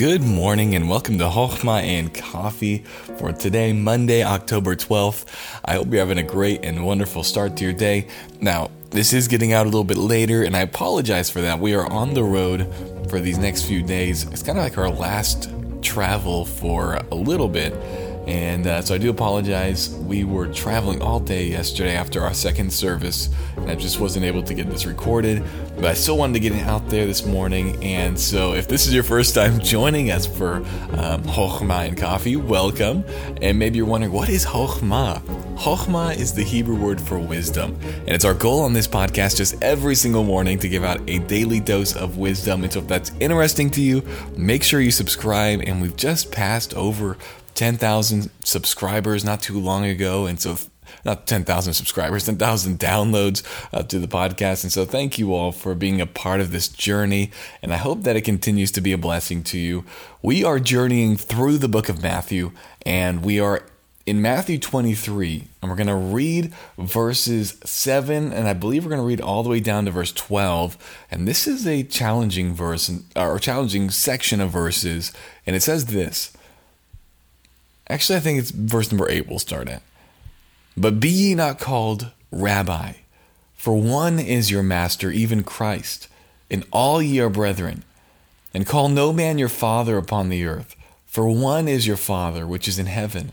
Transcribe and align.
Good 0.00 0.22
morning 0.22 0.74
and 0.74 0.88
welcome 0.88 1.18
to 1.18 1.26
Hochma 1.26 1.82
and 1.82 2.14
Coffee 2.14 2.78
for 3.18 3.34
today, 3.34 3.74
Monday, 3.74 4.24
October 4.24 4.74
12th. 4.74 5.26
I 5.62 5.74
hope 5.74 5.88
you're 5.90 5.98
having 5.98 6.16
a 6.16 6.22
great 6.22 6.64
and 6.64 6.86
wonderful 6.86 7.22
start 7.22 7.54
to 7.58 7.64
your 7.64 7.74
day. 7.74 8.08
Now, 8.40 8.70
this 8.92 9.12
is 9.12 9.28
getting 9.28 9.52
out 9.52 9.66
a 9.66 9.68
little 9.68 9.84
bit 9.84 9.98
later, 9.98 10.42
and 10.42 10.56
I 10.56 10.60
apologize 10.60 11.28
for 11.28 11.42
that. 11.42 11.60
We 11.60 11.74
are 11.74 11.84
on 11.84 12.14
the 12.14 12.24
road 12.24 12.66
for 13.10 13.20
these 13.20 13.36
next 13.36 13.64
few 13.64 13.82
days. 13.82 14.22
It's 14.28 14.42
kind 14.42 14.56
of 14.56 14.64
like 14.64 14.78
our 14.78 14.88
last 14.88 15.50
travel 15.82 16.46
for 16.46 16.94
a 16.94 17.14
little 17.14 17.48
bit. 17.48 17.74
And 18.30 18.68
uh, 18.68 18.80
so 18.80 18.94
I 18.94 18.98
do 18.98 19.10
apologize. 19.10 19.90
We 19.90 20.22
were 20.22 20.46
traveling 20.46 21.02
all 21.02 21.18
day 21.18 21.48
yesterday 21.48 21.96
after 21.96 22.22
our 22.22 22.32
second 22.32 22.72
service, 22.72 23.28
and 23.56 23.68
I 23.68 23.74
just 23.74 23.98
wasn't 23.98 24.24
able 24.24 24.44
to 24.44 24.54
get 24.54 24.70
this 24.70 24.86
recorded. 24.86 25.42
But 25.74 25.86
I 25.86 25.94
still 25.94 26.16
wanted 26.16 26.34
to 26.34 26.40
get 26.40 26.52
it 26.52 26.62
out 26.62 26.88
there 26.88 27.06
this 27.06 27.26
morning. 27.26 27.82
And 27.82 28.18
so 28.18 28.54
if 28.54 28.68
this 28.68 28.86
is 28.86 28.94
your 28.94 29.02
first 29.02 29.34
time 29.34 29.58
joining 29.62 30.12
us 30.12 30.28
for 30.28 30.64
um, 30.92 31.24
and 31.70 31.96
Coffee, 31.96 32.36
welcome. 32.36 33.04
And 33.42 33.58
maybe 33.58 33.78
you're 33.78 33.86
wondering, 33.86 34.12
what 34.12 34.28
is 34.28 34.46
Hochma? 34.46 35.20
Hochma 35.56 36.16
is 36.16 36.32
the 36.32 36.44
Hebrew 36.44 36.76
word 36.76 37.00
for 37.00 37.18
wisdom. 37.18 37.76
And 37.82 38.10
it's 38.10 38.24
our 38.24 38.34
goal 38.34 38.60
on 38.60 38.72
this 38.72 38.86
podcast 38.86 39.38
just 39.38 39.60
every 39.62 39.96
single 39.96 40.22
morning 40.22 40.58
to 40.60 40.68
give 40.68 40.84
out 40.84 41.00
a 41.08 41.18
daily 41.18 41.58
dose 41.58 41.96
of 41.96 42.16
wisdom. 42.16 42.62
And 42.62 42.72
so 42.72 42.78
if 42.78 42.86
that's 42.86 43.10
interesting 43.18 43.70
to 43.70 43.82
you, 43.82 44.02
make 44.36 44.62
sure 44.62 44.80
you 44.80 44.92
subscribe. 44.92 45.62
And 45.66 45.82
we've 45.82 45.96
just 45.96 46.30
passed 46.30 46.74
over 46.74 47.16
10,000 47.54 48.30
subscribers 48.44 49.24
not 49.24 49.42
too 49.42 49.58
long 49.58 49.84
ago. 49.84 50.26
And 50.26 50.40
so, 50.40 50.56
not 51.04 51.26
10,000 51.26 51.72
subscribers, 51.72 52.26
10,000 52.26 52.78
downloads 52.78 53.44
uh, 53.72 53.82
to 53.84 53.98
the 53.98 54.08
podcast. 54.08 54.64
And 54.64 54.72
so, 54.72 54.84
thank 54.84 55.18
you 55.18 55.34
all 55.34 55.52
for 55.52 55.74
being 55.74 56.00
a 56.00 56.06
part 56.06 56.40
of 56.40 56.52
this 56.52 56.68
journey. 56.68 57.30
And 57.62 57.72
I 57.72 57.76
hope 57.76 58.02
that 58.02 58.16
it 58.16 58.22
continues 58.22 58.72
to 58.72 58.80
be 58.80 58.92
a 58.92 58.98
blessing 58.98 59.42
to 59.44 59.58
you. 59.58 59.84
We 60.22 60.44
are 60.44 60.58
journeying 60.58 61.16
through 61.16 61.58
the 61.58 61.68
book 61.68 61.88
of 61.88 62.02
Matthew, 62.02 62.52
and 62.84 63.24
we 63.24 63.40
are 63.40 63.62
in 64.10 64.20
Matthew 64.20 64.58
23, 64.58 65.44
and 65.62 65.70
we're 65.70 65.76
going 65.76 65.86
to 65.86 65.94
read 65.94 66.52
verses 66.76 67.58
7, 67.64 68.32
and 68.32 68.48
I 68.48 68.54
believe 68.54 68.84
we're 68.84 68.90
going 68.90 69.02
to 69.02 69.06
read 69.06 69.20
all 69.20 69.44
the 69.44 69.48
way 69.48 69.60
down 69.60 69.84
to 69.84 69.92
verse 69.92 70.10
12. 70.12 70.76
And 71.12 71.28
this 71.28 71.46
is 71.46 71.64
a 71.64 71.84
challenging 71.84 72.52
verse, 72.52 72.90
or 73.14 73.38
challenging 73.38 73.90
section 73.90 74.40
of 74.40 74.50
verses. 74.50 75.12
And 75.46 75.54
it 75.54 75.62
says 75.62 75.86
this. 75.86 76.32
Actually, 77.90 78.18
I 78.18 78.20
think 78.20 78.38
it's 78.38 78.52
verse 78.52 78.92
number 78.92 79.10
8 79.10 79.28
we'll 79.28 79.40
start 79.40 79.68
at. 79.68 79.82
But 80.76 81.00
be 81.00 81.08
ye 81.08 81.34
not 81.34 81.58
called 81.58 82.12
rabbi, 82.30 82.92
for 83.56 83.74
one 83.74 84.20
is 84.20 84.48
your 84.50 84.62
master, 84.62 85.10
even 85.10 85.42
Christ, 85.42 86.06
and 86.48 86.64
all 86.70 87.02
ye 87.02 87.18
are 87.18 87.28
brethren. 87.28 87.82
And 88.54 88.64
call 88.64 88.88
no 88.88 89.12
man 89.12 89.38
your 89.38 89.48
father 89.48 89.96
upon 89.96 90.28
the 90.28 90.44
earth, 90.44 90.76
for 91.06 91.28
one 91.28 91.66
is 91.66 91.86
your 91.86 91.96
Father 91.96 92.46
which 92.46 92.68
is 92.68 92.78
in 92.78 92.86
heaven. 92.86 93.32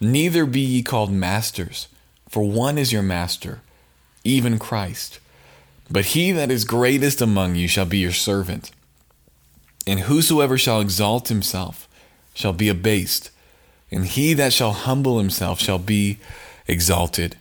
Neither 0.00 0.44
be 0.44 0.60
ye 0.60 0.82
called 0.82 1.10
masters, 1.10 1.88
for 2.28 2.42
one 2.42 2.76
is 2.76 2.92
your 2.92 3.02
master, 3.02 3.62
even 4.24 4.58
Christ. 4.58 5.18
But 5.90 6.06
he 6.06 6.32
that 6.32 6.50
is 6.50 6.64
greatest 6.64 7.22
among 7.22 7.54
you 7.54 7.66
shall 7.68 7.86
be 7.86 7.98
your 7.98 8.12
servant. 8.12 8.70
And 9.86 10.00
whosoever 10.00 10.58
shall 10.58 10.82
exalt 10.82 11.28
himself 11.28 11.88
shall 12.34 12.52
be 12.52 12.68
abased 12.68 13.30
and 13.90 14.06
he 14.06 14.34
that 14.34 14.52
shall 14.52 14.72
humble 14.72 15.18
himself 15.18 15.60
shall 15.60 15.78
be 15.78 16.18
exalted. 16.66 17.36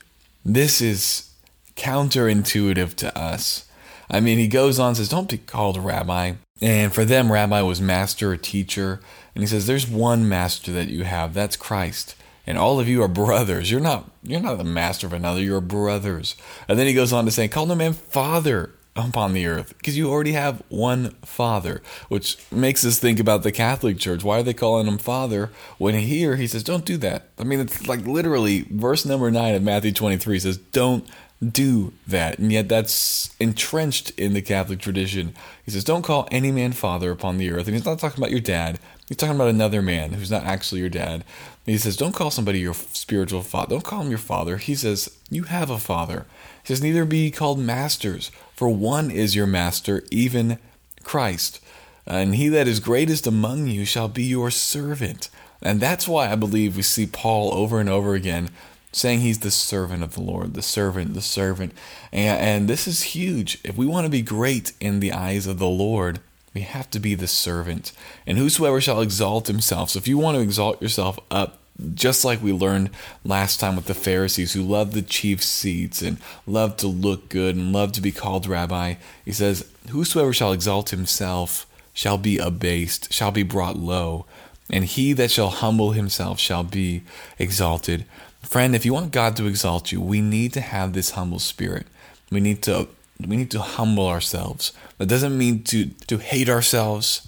This 0.45 0.81
is 0.81 1.31
counterintuitive 1.75 2.95
to 2.95 3.17
us. 3.17 3.65
I 4.09 4.19
mean, 4.19 4.37
he 4.39 4.47
goes 4.47 4.79
on 4.79 4.95
says, 4.95 5.09
Don't 5.09 5.29
be 5.29 5.37
called 5.37 5.77
rabbi. 5.77 6.33
And 6.61 6.93
for 6.93 7.05
them, 7.05 7.31
rabbi 7.31 7.61
was 7.61 7.81
master 7.81 8.31
or 8.31 8.37
teacher. 8.37 8.99
And 9.35 9.43
he 9.43 9.47
says, 9.47 9.67
There's 9.67 9.87
one 9.87 10.27
master 10.27 10.71
that 10.71 10.87
you 10.87 11.03
have, 11.03 11.33
that's 11.33 11.57
Christ. 11.57 12.15
And 12.45 12.57
all 12.57 12.79
of 12.79 12.87
you 12.87 13.03
are 13.03 13.09
brothers. 13.09 13.69
You're 13.69 13.81
not 13.81 14.09
you're 14.23 14.39
not 14.39 14.57
the 14.57 14.63
master 14.63 15.05
of 15.05 15.13
another, 15.13 15.41
you're 15.41 15.61
brothers. 15.61 16.35
And 16.67 16.79
then 16.79 16.87
he 16.87 16.93
goes 16.93 17.11
on 17.11 17.25
to 17.25 17.31
say, 17.31 17.47
Call 17.47 17.65
no 17.65 17.75
man 17.75 17.93
father 17.93 18.71
upon 19.05 19.33
the 19.33 19.45
earth 19.45 19.77
because 19.77 19.97
you 19.97 20.09
already 20.09 20.33
have 20.33 20.61
one 20.69 21.11
father 21.23 21.81
which 22.09 22.37
makes 22.51 22.85
us 22.85 22.99
think 22.99 23.19
about 23.19 23.43
the 23.43 23.51
catholic 23.51 23.97
church. 23.97 24.23
Why 24.23 24.39
are 24.39 24.43
they 24.43 24.53
calling 24.53 24.87
him 24.87 24.97
father 24.97 25.51
when 25.77 25.95
here 25.95 26.35
he 26.35 26.47
says 26.47 26.63
don't 26.63 26.85
do 26.85 26.97
that. 26.97 27.29
I 27.37 27.43
mean 27.43 27.59
it's 27.59 27.87
like 27.87 28.05
literally 28.05 28.65
verse 28.69 29.05
number 29.05 29.29
9 29.29 29.55
of 29.55 29.63
matthew 29.63 29.91
23 29.91 30.39
says 30.39 30.57
don't 30.57 31.07
do 31.45 31.93
that. 32.07 32.39
And 32.39 32.51
yet 32.51 32.67
that's 32.67 33.35
entrenched 33.39 34.11
in 34.11 34.33
the 34.33 34.41
catholic 34.41 34.79
tradition. 34.79 35.35
He 35.63 35.71
says 35.71 35.83
don't 35.83 36.01
call 36.01 36.27
any 36.31 36.51
man 36.51 36.71
father 36.71 37.11
upon 37.11 37.37
the 37.37 37.51
earth. 37.51 37.67
And 37.67 37.75
he's 37.75 37.85
not 37.85 37.99
talking 37.99 38.19
about 38.19 38.31
your 38.31 38.39
dad. 38.39 38.79
He's 39.07 39.17
talking 39.17 39.35
about 39.35 39.49
another 39.49 39.81
man 39.81 40.13
who's 40.13 40.31
not 40.31 40.43
actually 40.43 40.81
your 40.81 40.89
dad. 40.89 41.23
He 41.65 41.77
says 41.77 41.97
don't 41.97 42.15
call 42.15 42.31
somebody 42.31 42.59
your 42.59 42.73
spiritual 42.73 43.41
father 43.41 43.69
don't 43.69 43.83
call 43.83 44.01
him 44.01 44.09
your 44.09 44.17
father. 44.17 44.57
He 44.57 44.75
says 44.75 45.15
you 45.29 45.43
have 45.43 45.69
a 45.69 45.77
father. 45.77 46.25
He 46.63 46.67
says 46.67 46.81
neither 46.81 47.05
be 47.05 47.29
called 47.29 47.59
masters 47.59 48.31
for 48.57 48.67
one 48.67 49.11
is 49.11 49.35
your 49.35 49.45
master, 49.45 50.03
even 50.11 50.57
Christ. 51.03 51.61
And 52.07 52.35
he 52.35 52.49
that 52.49 52.67
is 52.67 52.79
greatest 52.79 53.27
among 53.27 53.67
you 53.67 53.85
shall 53.85 54.07
be 54.07 54.23
your 54.23 54.49
servant. 54.49 55.29
And 55.61 55.79
that's 55.79 56.07
why 56.07 56.31
I 56.31 56.35
believe 56.35 56.75
we 56.75 56.81
see 56.81 57.05
Paul 57.05 57.53
over 57.53 57.79
and 57.79 57.87
over 57.87 58.15
again 58.15 58.49
saying 58.91 59.19
he's 59.19 59.39
the 59.39 59.51
servant 59.51 60.01
of 60.01 60.15
the 60.15 60.21
Lord, 60.21 60.55
the 60.55 60.63
servant, 60.63 61.13
the 61.13 61.21
servant. 61.21 61.73
And, 62.11 62.39
and 62.39 62.67
this 62.67 62.87
is 62.87 63.03
huge. 63.03 63.59
If 63.63 63.77
we 63.77 63.85
want 63.85 64.05
to 64.05 64.11
be 64.11 64.23
great 64.23 64.73
in 64.79 65.01
the 65.01 65.11
eyes 65.11 65.45
of 65.45 65.59
the 65.59 65.67
Lord, 65.67 66.19
we 66.55 66.61
have 66.61 66.89
to 66.91 66.99
be 66.99 67.13
the 67.13 67.27
servant. 67.27 67.91
And 68.25 68.39
whosoever 68.39 68.81
shall 68.81 69.01
exalt 69.01 69.45
himself. 69.45 69.91
So 69.91 69.99
if 69.99 70.07
you 70.07 70.17
want 70.17 70.35
to 70.35 70.41
exalt 70.41 70.81
yourself 70.81 71.19
up, 71.29 71.59
just 71.93 72.25
like 72.25 72.41
we 72.41 72.51
learned 72.51 72.89
last 73.23 73.59
time 73.59 73.75
with 73.75 73.85
the 73.85 73.93
Pharisees 73.93 74.53
who 74.53 74.63
loved 74.63 74.93
the 74.93 75.01
chief 75.01 75.43
seats 75.43 76.01
and 76.01 76.17
loved 76.45 76.79
to 76.79 76.87
look 76.87 77.29
good 77.29 77.55
and 77.55 77.71
loved 77.71 77.95
to 77.95 78.01
be 78.01 78.11
called 78.11 78.47
rabbi, 78.47 78.95
he 79.23 79.31
says, 79.31 79.69
Whosoever 79.89 80.33
shall 80.33 80.53
exalt 80.53 80.89
himself 80.89 81.65
shall 81.93 82.17
be 82.17 82.37
abased, 82.37 83.13
shall 83.13 83.31
be 83.31 83.43
brought 83.43 83.77
low, 83.77 84.25
and 84.69 84.85
he 84.85 85.13
that 85.13 85.31
shall 85.31 85.49
humble 85.49 85.91
himself 85.91 86.39
shall 86.39 86.63
be 86.63 87.03
exalted. 87.39 88.05
Friend, 88.41 88.75
if 88.75 88.85
you 88.85 88.93
want 88.93 89.11
God 89.11 89.35
to 89.37 89.47
exalt 89.47 89.91
you, 89.91 90.01
we 90.01 90.21
need 90.21 90.53
to 90.53 90.61
have 90.61 90.93
this 90.93 91.11
humble 91.11 91.39
spirit. 91.39 91.87
We 92.31 92.39
need 92.39 92.61
to 92.63 92.87
we 93.19 93.35
need 93.35 93.51
to 93.51 93.61
humble 93.61 94.07
ourselves. 94.07 94.73
That 94.97 95.07
doesn't 95.07 95.37
mean 95.37 95.63
to 95.65 95.87
to 96.07 96.17
hate 96.17 96.49
ourselves, 96.49 97.27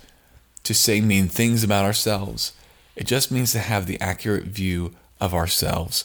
to 0.64 0.74
say 0.74 1.02
mean 1.02 1.28
things 1.28 1.64
about 1.64 1.86
ourselves 1.86 2.54
it 3.00 3.08
just 3.08 3.32
means 3.32 3.54
to 3.54 3.60
have 3.60 3.86
the 3.86 4.00
accurate 4.02 4.44
view 4.44 4.94
of 5.22 5.34
ourselves. 5.34 6.04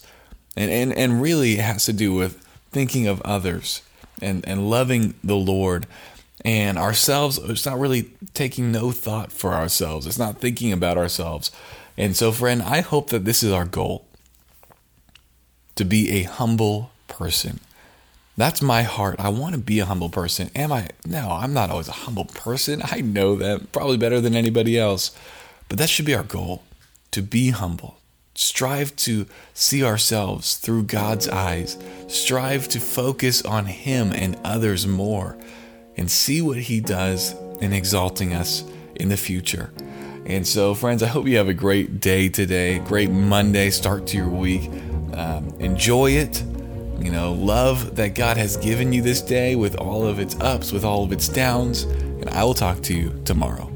And, 0.57 0.71
and, 0.71 0.93
and 0.93 1.21
really, 1.21 1.55
it 1.55 1.61
has 1.61 1.85
to 1.87 1.93
do 1.93 2.15
with 2.15 2.41
thinking 2.71 3.09
of 3.09 3.21
others 3.23 3.83
and, 4.23 4.47
and 4.47 4.71
loving 4.71 5.15
the 5.25 5.35
Lord 5.35 5.89
and 6.45 6.79
ourselves. 6.79 7.39
It's 7.39 7.67
not 7.67 7.81
really 7.81 8.13
taking 8.33 8.71
no 8.71 8.93
thought 8.93 9.33
for 9.33 9.55
ourselves, 9.55 10.07
it's 10.07 10.21
not 10.21 10.41
thinking 10.41 10.73
about 10.73 10.97
ourselves. 10.97 11.51
And 11.99 12.17
so, 12.17 12.31
friend, 12.31 12.63
I 12.63 12.81
hope 12.81 13.11
that 13.11 13.25
this 13.25 13.43
is 13.43 13.51
our 13.51 13.65
goal 13.65 14.07
to 15.75 15.85
be 15.85 16.13
a 16.13 16.23
humble 16.23 16.93
person. 17.09 17.59
That's 18.37 18.63
my 18.63 18.83
heart. 18.83 19.17
I 19.19 19.31
want 19.31 19.57
to 19.57 19.61
be 19.61 19.81
a 19.81 19.85
humble 19.85 20.11
person. 20.11 20.51
Am 20.55 20.73
I? 20.73 20.91
No, 21.05 21.31
I'm 21.31 21.53
not 21.53 21.71
always 21.71 21.89
a 21.89 21.93
humble 21.93 22.25
person. 22.25 22.83
I 22.85 23.01
know 23.01 23.35
that 23.37 23.73
probably 23.73 23.97
better 23.97 24.21
than 24.21 24.37
anybody 24.37 24.79
else. 24.79 25.17
But 25.69 25.79
that 25.79 25.89
should 25.89 26.05
be 26.05 26.15
our 26.15 26.25
goal 26.25 26.63
to 27.15 27.23
be 27.23 27.51
humble. 27.51 27.99
Strive 28.35 28.95
to 28.97 29.27
see 29.53 29.85
ourselves 29.85 30.57
through 30.57 30.83
God's 30.83 31.29
eyes. 31.29 31.79
Strive 32.09 32.69
to 32.71 32.81
focus 32.81 33.43
on 33.45 33.67
Him 33.67 34.13
and 34.13 34.37
others 34.43 34.85
more 34.85 35.37
and 35.97 36.11
see 36.11 36.43
what 36.43 36.57
He 36.57 36.81
does 36.81 37.37
in 37.61 37.73
exalting 37.73 38.35
us 38.35 38.65
in 38.97 39.11
the 39.11 39.17
future. 39.17 39.73
And 40.27 40.45
so, 40.45 40.75
friends, 40.75 41.05
I 41.05 41.07
hope 41.07 41.29
you 41.29 41.37
have 41.37 41.49
a 41.49 41.55
great 41.55 42.01
day 42.01 42.29
today, 42.29 42.81
great 42.81 43.11
Monday 43.11 43.71
start 43.71 44.09
to 44.09 44.17
your 44.17 44.29
week. 44.29 44.69
Um, 45.13 45.55
enjoy 45.61 46.13
it. 46.13 46.43
You 46.99 47.13
know, 47.13 47.33
love 47.33 47.95
that 47.95 48.17
God 48.17 48.37
has 48.39 48.57
given 48.57 48.93
you 48.93 49.03
this 49.03 49.21
day 49.23 49.55
with 49.55 49.77
all 49.77 50.05
of 50.05 50.19
its 50.19 50.35
ups, 50.41 50.73
with 50.73 50.85
all 50.85 51.05
of 51.05 51.13
its 51.13 51.29
downs. 51.29 51.83
And 51.85 52.29
I 52.31 52.43
will 52.43 52.55
talk 52.55 52.83
to 52.83 52.95
you 52.95 53.23
tomorrow. 53.25 53.74